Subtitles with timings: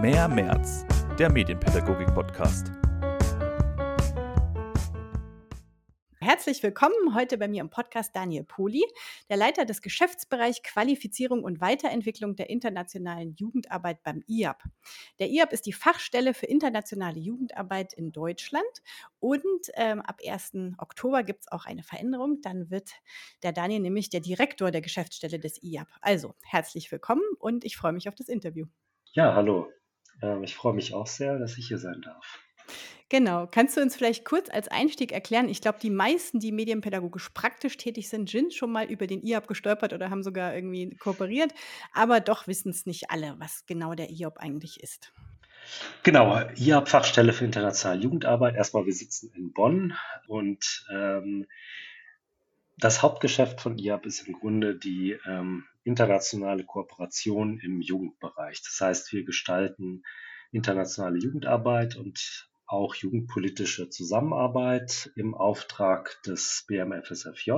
[0.00, 0.86] Mehr März,
[1.18, 2.68] der Medienpädagogik-Podcast.
[6.20, 8.82] Herzlich willkommen heute bei mir im Podcast Daniel Poli,
[9.28, 14.62] der Leiter des Geschäftsbereich Qualifizierung und Weiterentwicklung der internationalen Jugendarbeit beim IAB.
[15.18, 18.64] Der IAB ist die Fachstelle für internationale Jugendarbeit in Deutschland
[19.18, 19.42] und
[19.74, 20.52] ähm, ab 1.
[20.78, 22.40] Oktober gibt es auch eine Veränderung.
[22.40, 22.90] Dann wird
[23.42, 25.88] der Daniel nämlich der Direktor der Geschäftsstelle des IAB.
[26.00, 28.64] Also herzlich willkommen und ich freue mich auf das Interview.
[29.12, 29.68] Ja, hallo.
[30.22, 32.40] Ähm, ich freue mich auch sehr, dass ich hier sein darf.
[33.10, 33.48] Genau.
[33.48, 35.48] Kannst du uns vielleicht kurz als Einstieg erklären?
[35.48, 39.48] Ich glaube, die meisten, die medienpädagogisch praktisch tätig sind, sind schon mal über den IOP
[39.48, 41.52] gestolpert oder haben sogar irgendwie kooperiert.
[41.92, 45.12] Aber doch wissen es nicht alle, was genau der IOP eigentlich ist.
[46.04, 48.54] Genau, IOP Fachstelle für internationale Jugendarbeit.
[48.54, 49.94] Erstmal, wir sitzen in Bonn
[50.28, 51.46] und ähm,
[52.78, 58.62] das Hauptgeschäft von IAB ist im Grunde die ähm, internationale Kooperation im Jugendbereich.
[58.62, 60.02] Das heißt, wir gestalten
[60.52, 67.52] internationale Jugendarbeit und auch jugendpolitische Zusammenarbeit im Auftrag des BMFSFJ.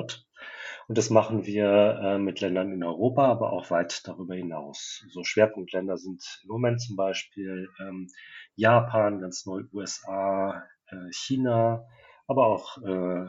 [0.89, 5.05] Und das machen wir äh, mit Ländern in Europa, aber auch weit darüber hinaus.
[5.11, 8.09] So Schwerpunktländer sind im Moment zum Beispiel ähm,
[8.55, 11.85] Japan, ganz neu USA, äh, China,
[12.27, 13.27] aber auch äh,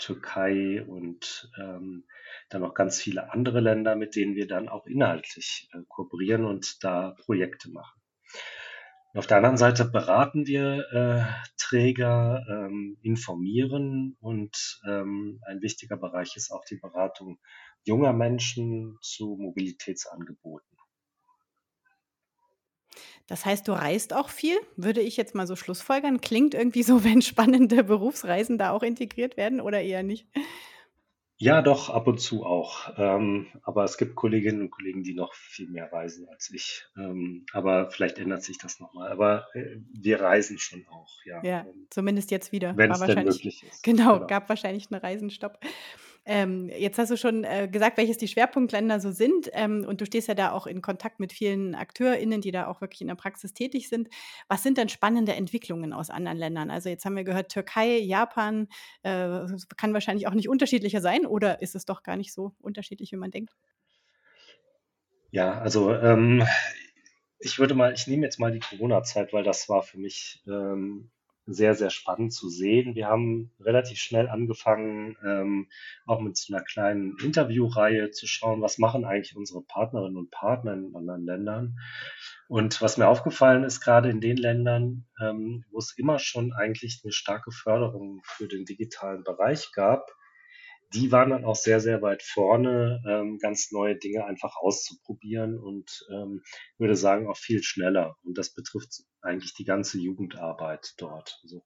[0.00, 2.04] Türkei und ähm,
[2.48, 6.82] dann noch ganz viele andere Länder, mit denen wir dann auch inhaltlich äh, kooperieren und
[6.82, 8.00] da Projekte machen.
[9.12, 16.36] Auf der anderen Seite beraten wir äh, Träger, ähm, informieren und ähm, ein wichtiger Bereich
[16.36, 17.40] ist auch die Beratung
[17.84, 20.79] junger Menschen zu Mobilitätsangeboten.
[23.26, 26.20] Das heißt, du reist auch viel, würde ich jetzt mal so schlussfolgern.
[26.20, 30.26] Klingt irgendwie so, wenn spannende Berufsreisen da auch integriert werden oder eher nicht?
[31.42, 32.92] Ja, doch, ab und zu auch.
[32.98, 36.84] Ähm, aber es gibt Kolleginnen und Kollegen, die noch viel mehr reisen als ich.
[36.98, 39.10] Ähm, aber vielleicht ändert sich das nochmal.
[39.10, 41.42] Aber äh, wir reisen schon auch, ja.
[41.42, 42.76] Ja, zumindest jetzt wieder.
[42.76, 43.82] Wenn es denn möglich ist.
[43.82, 45.60] Genau, genau, gab wahrscheinlich einen Reisenstopp.
[46.32, 49.50] Ähm, jetzt hast du schon äh, gesagt, welches die Schwerpunktländer so sind.
[49.52, 52.80] Ähm, und du stehst ja da auch in Kontakt mit vielen AkteurInnen, die da auch
[52.80, 54.08] wirklich in der Praxis tätig sind.
[54.46, 56.70] Was sind denn spannende Entwicklungen aus anderen Ländern?
[56.70, 58.68] Also jetzt haben wir gehört, Türkei, Japan,
[59.02, 59.40] äh,
[59.76, 63.16] kann wahrscheinlich auch nicht unterschiedlicher sein oder ist es doch gar nicht so unterschiedlich, wie
[63.16, 63.56] man denkt?
[65.32, 66.46] Ja, also ähm,
[67.40, 71.10] ich würde mal, ich nehme jetzt mal die Corona-Zeit, weil das war für mich ähm,
[71.52, 72.94] sehr, sehr spannend zu sehen.
[72.94, 75.68] Wir haben relativ schnell angefangen, ähm,
[76.06, 80.74] auch mit so einer kleinen Interviewreihe zu schauen, was machen eigentlich unsere Partnerinnen und Partner
[80.74, 81.78] in anderen Ländern.
[82.48, 87.00] Und was mir aufgefallen ist, gerade in den Ländern, ähm, wo es immer schon eigentlich
[87.04, 90.10] eine starke Förderung für den digitalen Bereich gab,
[90.92, 96.04] die waren dann auch sehr, sehr weit vorne, ähm, ganz neue Dinge einfach auszuprobieren und
[96.10, 96.42] ähm,
[96.78, 98.16] würde sagen auch viel schneller.
[98.24, 101.38] Und das betrifft eigentlich die ganze Jugendarbeit dort.
[101.42, 101.62] Also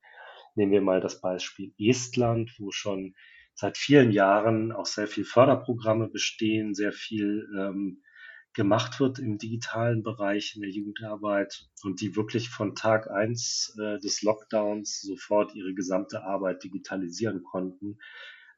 [0.54, 3.14] nehmen wir mal das Beispiel Estland, wo schon
[3.54, 8.02] seit vielen Jahren auch sehr viel Förderprogramme bestehen, sehr viel ähm,
[8.52, 13.98] gemacht wird im digitalen Bereich in der Jugendarbeit und die wirklich von Tag eins äh,
[13.98, 17.98] des Lockdowns sofort ihre gesamte Arbeit digitalisieren konnten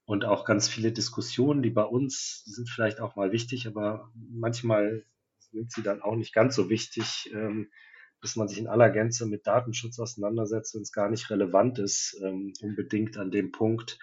[0.06, 5.04] und auch ganz viele Diskussionen, die bei uns sind vielleicht auch mal wichtig, aber manchmal
[5.50, 7.70] sind sie dann auch nicht ganz so wichtig, ähm,
[8.22, 12.18] dass man sich in aller Gänze mit Datenschutz auseinandersetzt, wenn es gar nicht relevant ist,
[12.22, 13.98] ähm, unbedingt an dem Punkt,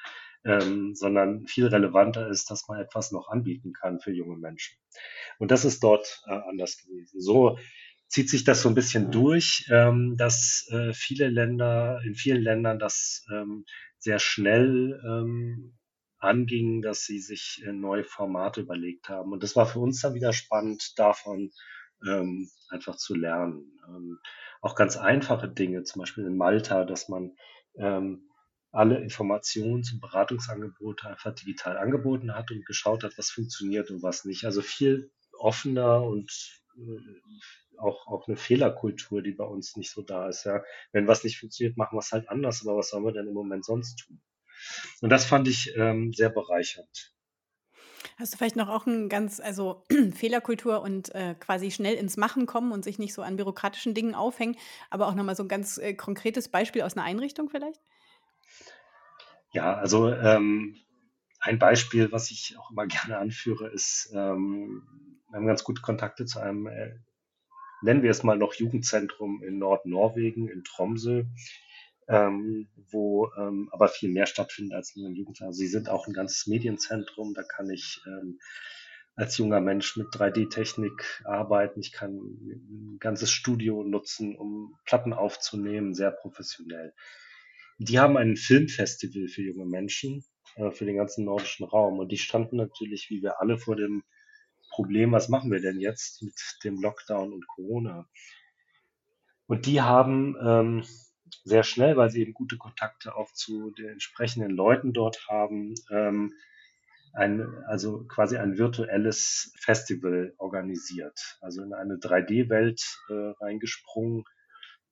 [0.46, 4.78] ähm, sondern viel relevanter ist, dass man etwas noch anbieten kann für junge Menschen.
[5.40, 7.22] Und das ist dort äh, anders gewesen.
[7.22, 7.58] So
[8.08, 12.78] zieht sich das so ein bisschen durch, ähm, dass äh, viele Länder, in vielen Ländern
[12.78, 13.66] das ähm,
[14.00, 15.74] sehr schnell ähm,
[16.24, 19.32] anging, dass sie sich äh, neue Formate überlegt haben.
[19.32, 21.52] Und das war für uns dann wieder spannend, davon
[22.08, 23.80] ähm, einfach zu lernen.
[23.88, 24.20] Ähm,
[24.62, 27.36] auch ganz einfache Dinge, zum Beispiel in Malta, dass man
[27.76, 28.30] ähm,
[28.72, 34.26] alle Informationen zum Beratungsangebot einfach digital angeboten hat und geschaut hat, was funktioniert und was
[34.26, 34.46] nicht.
[34.46, 36.31] Also viel offener und
[36.78, 40.46] äh, auch, auch eine Fehlerkultur, die bei uns nicht so da ist.
[40.46, 40.64] Ja.
[40.92, 43.34] Wenn was nicht funktioniert, machen wir es halt anders, aber was sollen wir denn im
[43.34, 44.22] Moment sonst tun?
[45.01, 47.13] Und das fand ich ähm, sehr bereichernd.
[48.18, 49.83] Hast du vielleicht noch auch ein ganz, also
[50.13, 54.15] Fehlerkultur und äh, quasi schnell ins Machen kommen und sich nicht so an bürokratischen Dingen
[54.15, 54.56] aufhängen,
[54.89, 57.81] aber auch nochmal so ein ganz äh, konkretes Beispiel aus einer Einrichtung vielleicht?
[59.51, 60.77] Ja, also ähm,
[61.39, 64.83] ein Beispiel, was ich auch immer gerne anführe, ist, ähm,
[65.30, 66.95] wir haben ganz gute Kontakte zu einem, äh,
[67.81, 71.25] nennen wir es mal noch Jugendzentrum in Nordnorwegen, in Tromsø
[72.08, 75.50] ähm, wo ähm, aber viel mehr stattfindet als nur im Jugendzentrum.
[75.50, 78.40] Also sie sind auch ein ganzes Medienzentrum, da kann ich ähm,
[79.16, 81.80] als junger Mensch mit 3D-Technik arbeiten.
[81.80, 86.94] Ich kann ein ganzes Studio nutzen, um Platten aufzunehmen, sehr professionell.
[87.78, 90.24] Die haben ein Filmfestival für junge Menschen,
[90.56, 92.00] äh, für den ganzen nordischen Raum.
[92.00, 94.04] Und die standen natürlich, wie wir alle, vor dem
[94.72, 96.34] Problem, was machen wir denn jetzt mit
[96.64, 98.08] dem Lockdown und Corona?
[99.46, 100.84] Und die haben ähm,
[101.44, 106.33] sehr schnell, weil sie eben gute Kontakte auch zu den entsprechenden Leuten dort haben, ähm,
[107.13, 114.24] ein, also quasi ein virtuelles Festival organisiert, also in eine 3D-Welt äh, reingesprungen,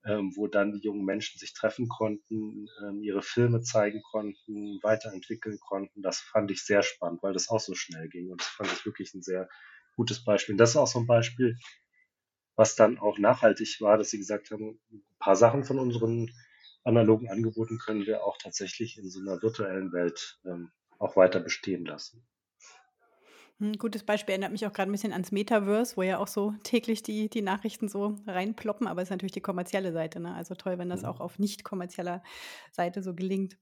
[0.05, 5.59] ähm, wo dann die jungen Menschen sich treffen konnten, ähm, ihre Filme zeigen konnten, weiterentwickeln
[5.59, 6.01] konnten.
[6.01, 8.85] Das fand ich sehr spannend, weil das auch so schnell ging und das fand ich
[8.85, 9.49] wirklich ein sehr
[9.95, 10.53] gutes Beispiel.
[10.53, 11.57] Und das ist auch so ein Beispiel,
[12.55, 14.79] was dann auch nachhaltig war, dass sie gesagt haben,
[15.21, 16.29] paar Sachen von unseren
[16.83, 21.85] analogen Angeboten können wir auch tatsächlich in so einer virtuellen Welt ähm, auch weiter bestehen
[21.85, 22.25] lassen.
[23.59, 26.27] Ein hm, gutes Beispiel erinnert mich auch gerade ein bisschen ans Metaverse, wo ja auch
[26.27, 30.19] so täglich die, die Nachrichten so reinploppen, aber es ist natürlich die kommerzielle Seite.
[30.19, 30.33] Ne?
[30.33, 31.09] Also toll, wenn das mhm.
[31.09, 32.23] auch auf nicht kommerzieller
[32.71, 33.57] Seite so gelingt.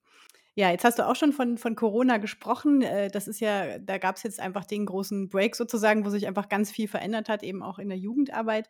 [0.55, 2.81] Ja, jetzt hast du auch schon von, von Corona gesprochen.
[2.81, 6.27] Äh, das ist ja, da gab es jetzt einfach den großen Break sozusagen, wo sich
[6.27, 8.69] einfach ganz viel verändert hat, eben auch in der Jugendarbeit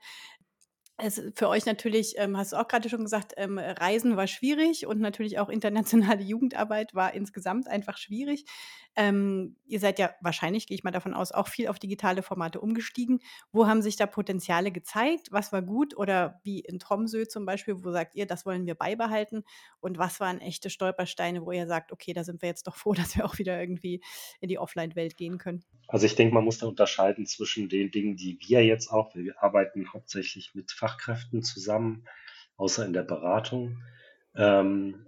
[1.02, 4.86] es für euch natürlich, ähm, hast du auch gerade schon gesagt, ähm, Reisen war schwierig
[4.86, 8.46] und natürlich auch internationale Jugendarbeit war insgesamt einfach schwierig.
[8.96, 12.60] Ähm, ihr seid ja wahrscheinlich, gehe ich mal davon aus, auch viel auf digitale Formate
[12.60, 13.20] umgestiegen.
[13.52, 15.30] Wo haben sich da Potenziale gezeigt?
[15.32, 18.76] Was war gut oder wie in Tromsø zum Beispiel, wo sagt ihr, das wollen wir
[18.76, 19.44] beibehalten?
[19.80, 22.94] Und was waren echte Stolpersteine, wo ihr sagt, okay, da sind wir jetzt doch froh,
[22.96, 24.02] dass wir auch wieder irgendwie
[24.42, 25.64] in die Offline-Welt gehen können?
[25.90, 29.42] Also ich denke, man muss da unterscheiden zwischen den Dingen, die wir jetzt auch, wir
[29.42, 32.06] arbeiten hauptsächlich mit Fachkräften zusammen,
[32.58, 33.82] außer in der Beratung.
[34.36, 35.08] Ähm,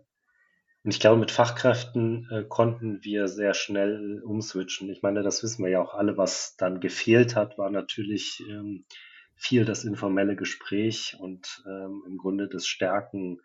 [0.83, 4.89] und ich glaube, mit Fachkräften äh, konnten wir sehr schnell umswitchen.
[4.89, 6.17] Ich meine, das wissen wir ja auch alle.
[6.17, 8.85] Was dann gefehlt hat, war natürlich ähm,
[9.35, 13.39] viel das informelle Gespräch und ähm, im Grunde das Stärken,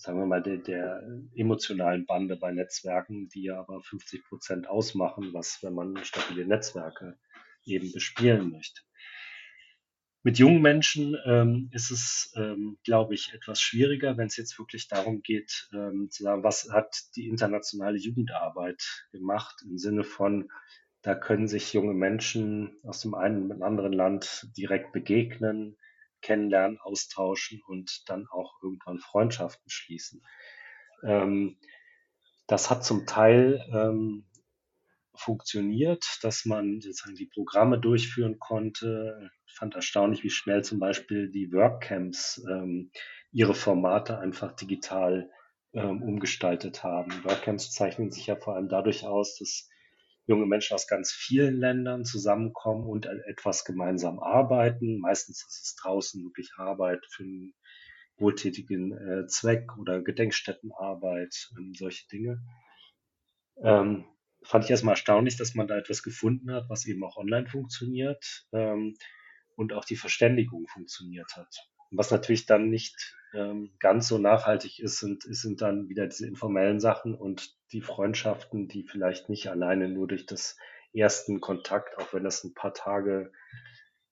[0.00, 1.02] sagen wir mal, der, der
[1.34, 7.18] emotionalen Bande bei Netzwerken, die ja aber 50 Prozent ausmachen, was, wenn man stabile Netzwerke
[7.64, 8.80] eben bespielen möchte.
[10.22, 14.88] Mit jungen Menschen ähm, ist es, ähm, glaube ich, etwas schwieriger, wenn es jetzt wirklich
[14.88, 20.50] darum geht, ähm, zu sagen, was hat die internationale Jugendarbeit gemacht im Sinne von,
[21.02, 25.78] da können sich junge Menschen aus dem einen und anderen Land direkt begegnen,
[26.22, 30.22] kennenlernen, austauschen und dann auch irgendwann Freundschaften schließen.
[31.04, 31.58] Ähm,
[32.46, 34.26] das hat zum Teil ähm,
[35.14, 39.30] funktioniert, dass man sozusagen die Programme durchführen konnte.
[39.46, 42.90] Ich fand erstaunlich, wie schnell zum Beispiel die Workcamps ähm,
[43.30, 45.30] ihre Formate einfach digital
[45.72, 47.12] ähm, umgestaltet haben.
[47.24, 49.68] Workcamps zeichnen sich ja vor allem dadurch aus, dass
[50.26, 54.98] junge Menschen aus ganz vielen Ländern zusammenkommen und etwas gemeinsam arbeiten.
[54.98, 57.54] Meistens ist es draußen wirklich Arbeit für einen
[58.18, 62.42] wohltätigen äh, Zweck oder Gedenkstättenarbeit, ähm, solche Dinge.
[63.62, 64.04] Ähm,
[64.42, 68.46] fand ich erstmal erstaunlich, dass man da etwas gefunden hat, was eben auch online funktioniert
[68.52, 68.96] ähm,
[69.56, 71.68] und auch die Verständigung funktioniert hat.
[71.90, 76.78] was natürlich dann nicht ähm, ganz so nachhaltig ist, sind, sind dann wieder diese informellen
[76.78, 80.56] Sachen und die Freundschaften, die vielleicht nicht alleine nur durch das
[80.92, 83.32] ersten Kontakt, auch wenn das ein paar Tage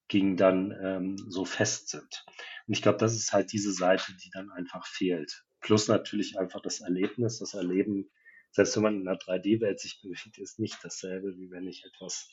[0.08, 2.24] ging, dann ähm, so fest sind.
[2.66, 5.44] Und ich glaube, das ist halt diese Seite, die dann einfach fehlt.
[5.60, 8.10] Plus natürlich einfach das Erlebnis, das Erleben
[8.50, 12.30] selbst wenn man in einer 3D-Welt sich bewegt, ist nicht dasselbe, wie wenn ich etwas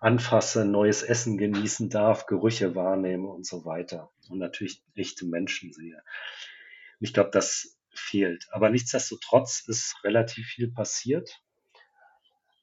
[0.00, 4.12] anfasse, neues Essen genießen darf, Gerüche wahrnehme und so weiter.
[4.28, 5.96] Und natürlich echte Menschen sehe.
[5.96, 8.46] Und ich glaube, das fehlt.
[8.50, 11.40] Aber nichtsdestotrotz ist relativ viel passiert.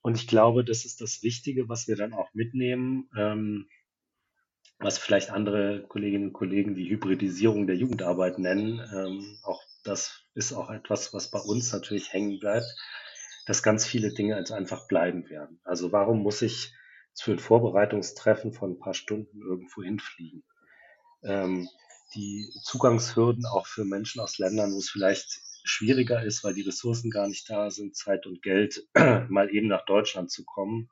[0.01, 3.67] Und ich glaube, das ist das Wichtige, was wir dann auch mitnehmen, ähm,
[4.79, 8.79] was vielleicht andere Kolleginnen und Kollegen die Hybridisierung der Jugendarbeit nennen.
[8.93, 12.65] Ähm, auch das ist auch etwas, was bei uns natürlich hängen bleibt,
[13.45, 15.59] dass ganz viele Dinge als einfach bleiben werden.
[15.63, 16.73] Also warum muss ich
[17.13, 20.43] für ein Vorbereitungstreffen von ein paar Stunden irgendwo hinfliegen?
[21.23, 21.67] Ähm,
[22.15, 27.11] die Zugangshürden auch für Menschen aus Ländern, wo es vielleicht schwieriger ist, weil die Ressourcen
[27.11, 28.87] gar nicht da sind, Zeit und Geld,
[29.29, 30.89] mal eben nach Deutschland zu kommen,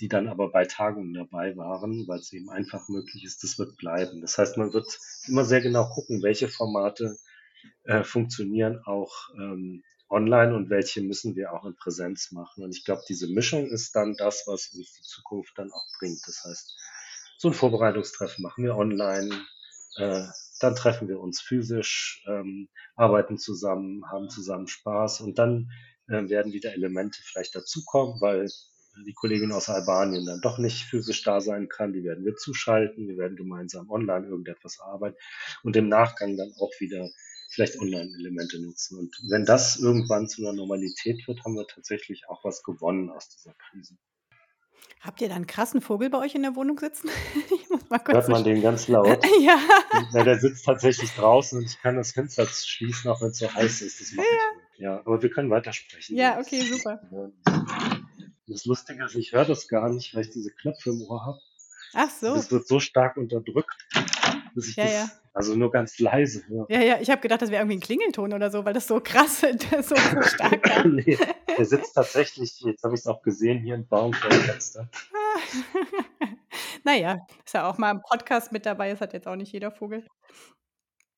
[0.00, 3.76] die dann aber bei Tagungen dabei waren, weil es eben einfach möglich ist, das wird
[3.76, 4.20] bleiben.
[4.20, 4.98] Das heißt, man wird
[5.28, 7.16] immer sehr genau gucken, welche Formate
[7.84, 12.64] äh, funktionieren auch ähm, online und welche müssen wir auch in Präsenz machen.
[12.64, 16.20] Und ich glaube, diese Mischung ist dann das, was uns die Zukunft dann auch bringt.
[16.26, 16.76] Das heißt,
[17.38, 19.30] so ein Vorbereitungstreffen machen wir online,
[19.96, 20.24] äh,
[20.60, 25.70] dann treffen wir uns physisch, ähm, arbeiten zusammen, haben zusammen Spaß und dann
[26.08, 28.48] äh, werden wieder Elemente vielleicht dazukommen, weil
[29.06, 33.08] die Kollegin aus Albanien dann doch nicht physisch da sein kann, die werden wir zuschalten,
[33.08, 35.16] wir werden gemeinsam online irgendetwas arbeiten
[35.64, 37.10] und im Nachgang dann auch wieder
[37.48, 38.98] vielleicht Online-Elemente nutzen.
[38.98, 43.28] Und wenn das irgendwann zu einer Normalität wird, haben wir tatsächlich auch was gewonnen aus
[43.28, 43.96] dieser Krise.
[45.00, 47.10] Habt ihr da einen krassen Vogel bei euch in der Wohnung sitzen?
[47.94, 49.24] Mal kurz Hört man den ganz laut?
[49.40, 49.56] ja.
[50.12, 50.24] ja.
[50.24, 53.82] Der sitzt tatsächlich draußen und ich kann das Fenster schließen, auch wenn es so heiß
[53.82, 54.00] ist.
[54.00, 54.60] Das mache ja.
[54.72, 54.80] ich.
[54.80, 56.16] Ja, aber wir können weitersprechen.
[56.16, 57.00] Ja, okay, super.
[58.48, 61.38] Das Lustige ist, ich höre das gar nicht, weil ich diese Knöpfe im Ohr habe.
[61.92, 62.34] Ach so.
[62.34, 63.86] Das wird so stark unterdrückt,
[64.56, 65.08] dass ich ja, das ja.
[65.32, 66.66] also nur ganz leise höre.
[66.68, 68.98] Ja, ja, ich habe gedacht, das wäre irgendwie ein Klingelton oder so, weil das so
[68.98, 69.40] krass,
[69.82, 70.84] so, so stark war.
[70.84, 71.16] nee,
[71.56, 74.88] der sitzt tatsächlich, jetzt habe ich es auch gesehen, hier im Baum vor dem Fenster.
[76.84, 79.70] naja, ist ja auch mal im Podcast mit dabei, das hat jetzt auch nicht jeder
[79.70, 80.06] Vogel.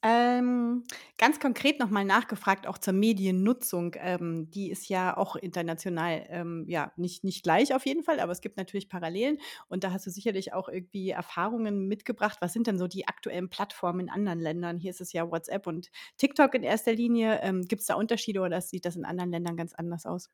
[0.08, 0.84] Ähm,
[1.18, 3.96] ganz konkret nochmal nachgefragt, auch zur Mediennutzung.
[3.98, 8.30] Ähm, die ist ja auch international, ähm, ja, nicht, nicht gleich auf jeden Fall, aber
[8.30, 9.38] es gibt natürlich Parallelen.
[9.68, 12.38] Und da hast du sicherlich auch irgendwie Erfahrungen mitgebracht.
[12.40, 14.78] Was sind denn so die aktuellen Plattformen in anderen Ländern?
[14.78, 17.40] Hier ist es ja WhatsApp und TikTok in erster Linie.
[17.42, 20.30] Ähm, gibt es da Unterschiede oder sieht das in anderen Ländern ganz anders aus?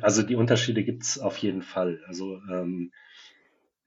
[0.00, 2.00] Also die Unterschiede gibt es auf jeden Fall.
[2.06, 2.92] Also ähm,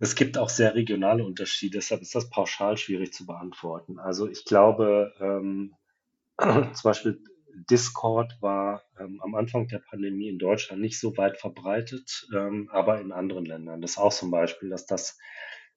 [0.06, 3.98] es gibt auch sehr regionale Unterschiede, deshalb ist das pauschal schwierig zu beantworten.
[3.98, 5.74] Also ich glaube, ähm,
[6.38, 7.20] zum Beispiel
[7.72, 13.02] Discord war ähm, am Anfang der Pandemie in Deutschland nicht so weit verbreitet, ähm, aber
[13.02, 13.82] in anderen Ländern.
[13.82, 15.18] Das ist auch zum Beispiel, dass das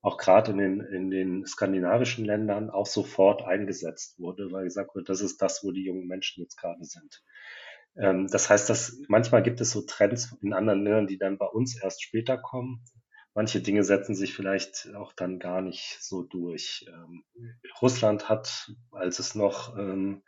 [0.02, 5.06] auch gerade in den, in den skandinavischen Ländern auch sofort eingesetzt wurde, weil gesagt wurde,
[5.06, 7.22] das ist das, wo die jungen Menschen jetzt gerade sind.
[7.96, 11.46] Ähm, das heißt, dass manchmal gibt es so Trends in anderen Ländern, die dann bei
[11.46, 12.84] uns erst später kommen
[13.38, 16.84] manche Dinge setzen sich vielleicht auch dann gar nicht so durch.
[16.88, 17.22] Ähm,
[17.80, 20.24] Russland hat, als es noch ähm,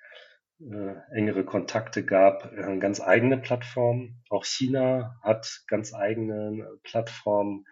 [0.61, 4.23] äh, engere Kontakte gab, äh, ganz eigene Plattformen.
[4.31, 7.67] Auch China hat ganz eigene Plattformen.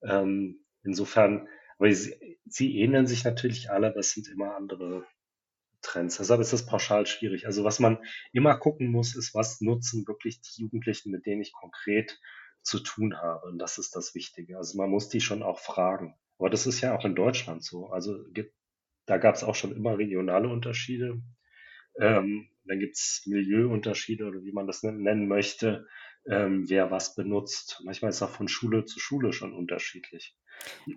[0.00, 5.04] Ähm, insofern, aber sie, sie ähneln sich natürlich alle, aber es sind immer andere
[5.82, 6.16] Trends.
[6.16, 7.44] Deshalb ist das pauschal schwierig.
[7.44, 7.98] Also was man
[8.32, 12.18] immer gucken muss, ist, was nutzen wirklich die Jugendlichen, mit denen ich konkret
[12.62, 13.46] zu tun habe.
[13.46, 14.56] Und das ist das Wichtige.
[14.56, 16.14] Also man muss die schon auch fragen.
[16.38, 17.88] Aber das ist ja auch in Deutschland so.
[17.88, 18.54] Also gibt,
[19.06, 21.20] da gab es auch schon immer regionale Unterschiede.
[22.00, 25.86] Ähm, dann gibt es Milieuunterschiede oder wie man das nennen möchte,
[26.26, 27.80] ähm, wer was benutzt.
[27.84, 30.36] Manchmal ist auch von Schule zu Schule schon unterschiedlich.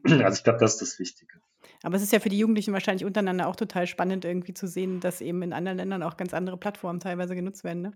[0.03, 1.39] Also ich glaube, das ist das Wichtige.
[1.83, 4.99] Aber es ist ja für die Jugendlichen wahrscheinlich untereinander auch total spannend, irgendwie zu sehen,
[4.99, 7.83] dass eben in anderen Ländern auch ganz andere Plattformen teilweise genutzt werden.
[7.83, 7.91] Ne?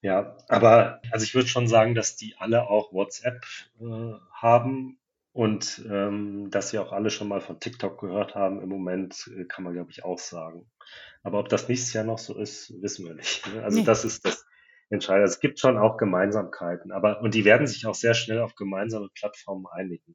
[0.00, 3.44] Ja, aber also ich würde schon sagen, dass die alle auch WhatsApp
[3.80, 4.98] äh, haben
[5.32, 8.62] und ähm, dass sie auch alle schon mal von TikTok gehört haben.
[8.62, 10.70] Im Moment äh, kann man, glaube ich, auch sagen.
[11.22, 13.46] Aber ob das nächstes Jahr noch so ist, wissen wir nicht.
[13.52, 13.62] Ne?
[13.64, 13.84] Also nee.
[13.84, 14.46] das ist das
[14.90, 15.28] Entscheidende.
[15.28, 19.08] Es gibt schon auch Gemeinsamkeiten, aber und die werden sich auch sehr schnell auf gemeinsame
[19.14, 20.14] Plattformen einigen.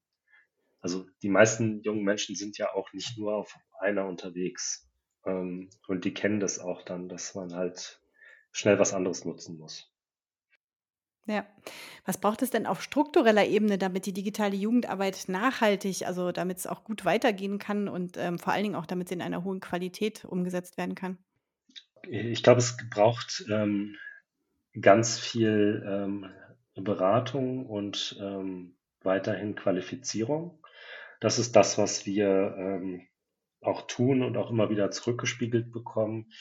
[0.81, 4.87] Also die meisten jungen Menschen sind ja auch nicht nur auf einer unterwegs.
[5.25, 8.01] Ähm, und die kennen das auch dann, dass man halt
[8.59, 9.89] schnell was anderes nutzen muss.
[11.25, 11.45] Ja.
[12.05, 16.67] Was braucht es denn auf struktureller Ebene, damit die digitale Jugendarbeit nachhaltig, also damit es
[16.67, 19.59] auch gut weitergehen kann und ähm, vor allen Dingen auch, damit sie in einer hohen
[19.59, 21.17] Qualität umgesetzt werden kann?
[22.09, 23.95] Ich glaube, es braucht ähm,
[24.81, 26.25] ganz viel ähm,
[26.75, 30.59] Beratung und ähm, weiterhin Qualifizierung.
[31.19, 33.07] Das ist das, was wir ähm,
[33.61, 36.31] auch tun und auch immer wieder zurückgespiegelt bekommen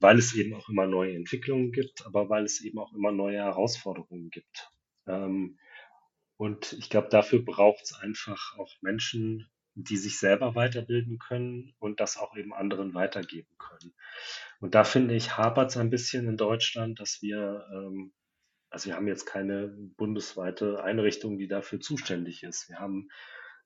[0.00, 3.38] weil es eben auch immer neue Entwicklungen gibt, aber weil es eben auch immer neue
[3.38, 4.70] Herausforderungen gibt.
[5.06, 5.58] Ähm,
[6.36, 12.00] und ich glaube, dafür braucht es einfach auch Menschen, die sich selber weiterbilden können und
[12.00, 13.94] das auch eben anderen weitergeben können.
[14.60, 18.12] Und da finde ich, hapert es ein bisschen in Deutschland, dass wir, ähm,
[18.70, 22.68] also wir haben jetzt keine bundesweite Einrichtung, die dafür zuständig ist.
[22.68, 23.08] Wir haben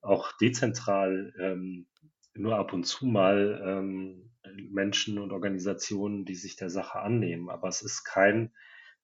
[0.00, 1.86] auch dezentral ähm,
[2.34, 4.29] nur ab und zu mal ähm,
[4.70, 7.50] Menschen und Organisationen, die sich der Sache annehmen.
[7.50, 8.52] Aber es ist kein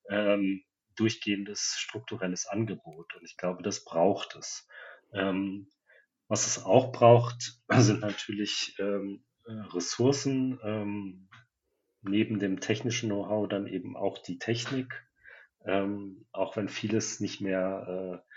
[0.09, 0.63] ähm,
[0.95, 3.15] durchgehendes strukturelles Angebot.
[3.15, 4.67] Und ich glaube, das braucht es.
[5.13, 5.69] Ähm,
[6.27, 11.29] was es auch braucht, sind natürlich ähm, Ressourcen, ähm,
[12.01, 15.05] neben dem technischen Know-how dann eben auch die Technik,
[15.65, 18.33] ähm, auch wenn vieles nicht mehr äh,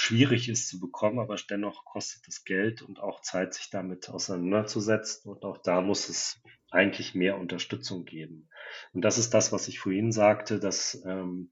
[0.00, 5.30] schwierig ist zu bekommen, aber dennoch kostet es Geld und auch Zeit, sich damit auseinanderzusetzen.
[5.30, 6.40] Und auch da muss es
[6.70, 8.48] eigentlich mehr Unterstützung geben.
[8.92, 11.50] Und das ist das, was ich vorhin sagte, dass ähm,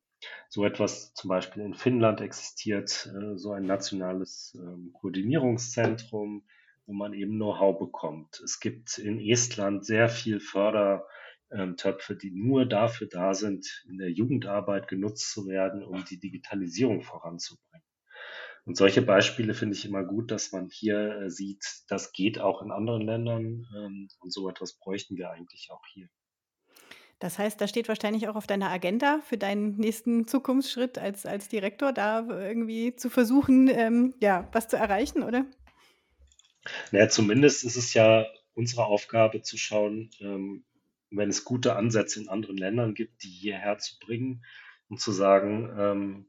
[0.48, 6.46] so etwas zum Beispiel in Finnland existiert, äh, so ein nationales ähm, Koordinierungszentrum,
[6.86, 8.40] wo man eben Know-how bekommt.
[8.40, 14.88] Es gibt in Estland sehr viel Fördertöpfe, die nur dafür da sind, in der Jugendarbeit
[14.88, 17.87] genutzt zu werden, um die Digitalisierung voranzubringen.
[18.68, 22.60] Und solche Beispiele finde ich immer gut, dass man hier äh, sieht, das geht auch
[22.60, 26.10] in anderen Ländern ähm, und so etwas bräuchten wir eigentlich auch hier.
[27.18, 31.48] Das heißt, da steht wahrscheinlich auch auf deiner Agenda für deinen nächsten Zukunftsschritt als, als
[31.48, 35.46] Direktor, da irgendwie zu versuchen, ähm, ja, was zu erreichen, oder?
[36.92, 40.62] Naja, zumindest ist es ja unsere Aufgabe zu schauen, ähm,
[41.10, 44.44] wenn es gute Ansätze in anderen Ländern gibt, die hierher zu bringen
[44.90, 46.26] und zu sagen, ähm,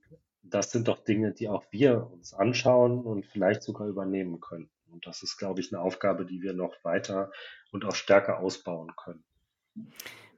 [0.49, 4.69] das sind doch Dinge, die auch wir uns anschauen und vielleicht sogar übernehmen können.
[4.91, 7.31] Und das ist, glaube ich, eine Aufgabe, die wir noch weiter
[7.71, 9.23] und auch stärker ausbauen können.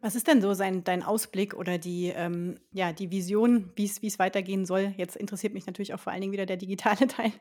[0.01, 4.19] Was ist denn so sein, dein Ausblick oder die, ähm, ja, die Vision, wie es
[4.19, 4.93] weitergehen soll?
[4.97, 7.31] Jetzt interessiert mich natürlich auch vor allen Dingen wieder der digitale Teil,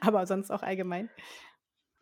[0.00, 1.08] aber sonst auch allgemein.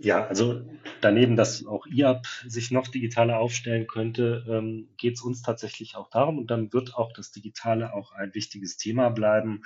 [0.00, 0.62] Ja, also
[1.00, 6.08] daneben, dass auch IAP sich noch digitaler aufstellen könnte, ähm, geht es uns tatsächlich auch
[6.08, 9.62] darum, und dann wird auch das Digitale auch ein wichtiges Thema bleiben,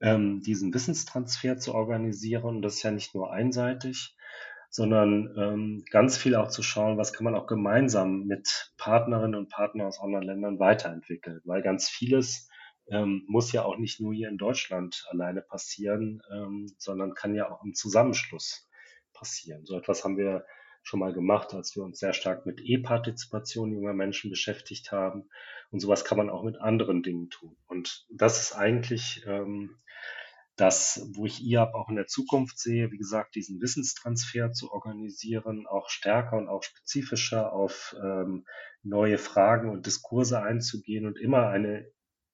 [0.00, 2.56] ähm, diesen Wissenstransfer zu organisieren.
[2.56, 4.14] Und das ist ja nicht nur einseitig,
[4.70, 9.50] sondern ähm, ganz viel auch zu schauen, was kann man auch gemeinsam mit Partnerinnen und
[9.50, 12.48] Partnern aus anderen Ländern weiterentwickeln, weil ganz vieles
[12.88, 17.50] ähm, muss ja auch nicht nur hier in Deutschland alleine passieren, ähm, sondern kann ja
[17.50, 18.68] auch im Zusammenschluss
[19.22, 19.64] passieren.
[19.64, 20.44] So etwas haben wir
[20.82, 25.28] schon mal gemacht, als wir uns sehr stark mit E-Partizipation junger Menschen beschäftigt haben.
[25.70, 27.56] Und sowas kann man auch mit anderen Dingen tun.
[27.68, 29.76] Und das ist eigentlich ähm,
[30.56, 35.68] das, wo ich IAB auch in der Zukunft sehe, wie gesagt, diesen Wissenstransfer zu organisieren,
[35.68, 38.44] auch stärker und auch spezifischer auf ähm,
[38.82, 41.86] neue Fragen und Diskurse einzugehen und immer eine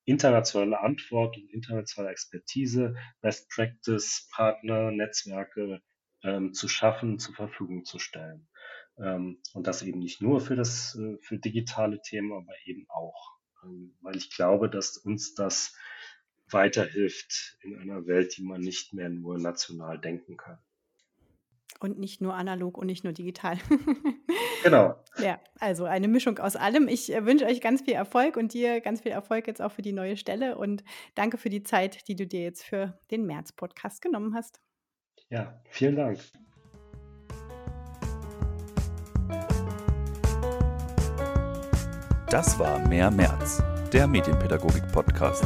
[0.06, 5.82] internationale Antwort und internationale Expertise, Best Practice, Partner, Netzwerke
[6.22, 8.48] ähm, zu schaffen, zur Verfügung zu stellen.
[8.98, 13.38] Ähm, und das eben nicht nur für das, äh, für digitale Themen, aber eben auch.
[13.64, 15.76] Ähm, weil ich glaube, dass uns das
[16.50, 20.58] weiterhilft in einer Welt, die man nicht mehr nur national denken kann.
[21.80, 23.56] Und nicht nur analog und nicht nur digital.
[24.64, 24.96] genau.
[25.18, 26.88] Ja, also eine Mischung aus allem.
[26.88, 29.82] Ich äh, wünsche euch ganz viel Erfolg und dir ganz viel Erfolg jetzt auch für
[29.82, 30.82] die neue Stelle und
[31.14, 34.60] danke für die Zeit, die du dir jetzt für den März-Podcast genommen hast.
[35.30, 36.18] Ja, vielen Dank.
[42.30, 43.62] Das war Mehr März,
[43.92, 45.44] der Medienpädagogik-Podcast.